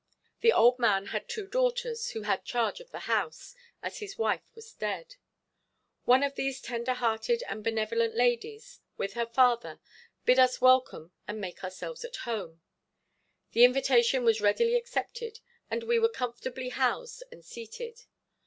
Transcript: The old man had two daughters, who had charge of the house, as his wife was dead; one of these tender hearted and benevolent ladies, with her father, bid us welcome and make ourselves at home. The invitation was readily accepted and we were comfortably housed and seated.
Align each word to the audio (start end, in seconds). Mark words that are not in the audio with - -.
The 0.39 0.51
old 0.51 0.79
man 0.79 1.05
had 1.13 1.29
two 1.29 1.45
daughters, 1.45 2.09
who 2.09 2.23
had 2.23 2.43
charge 2.43 2.79
of 2.79 2.89
the 2.89 3.01
house, 3.01 3.53
as 3.83 3.99
his 3.99 4.17
wife 4.17 4.41
was 4.55 4.73
dead; 4.73 5.13
one 6.05 6.23
of 6.23 6.33
these 6.33 6.59
tender 6.59 6.95
hearted 6.95 7.43
and 7.47 7.63
benevolent 7.63 8.15
ladies, 8.15 8.79
with 8.97 9.13
her 9.13 9.27
father, 9.27 9.79
bid 10.25 10.39
us 10.39 10.59
welcome 10.59 11.11
and 11.27 11.39
make 11.39 11.63
ourselves 11.63 12.03
at 12.03 12.15
home. 12.25 12.63
The 13.51 13.63
invitation 13.63 14.23
was 14.25 14.41
readily 14.41 14.73
accepted 14.73 15.39
and 15.69 15.83
we 15.83 15.99
were 15.99 16.09
comfortably 16.09 16.69
housed 16.69 17.23
and 17.31 17.45
seated. 17.45 18.05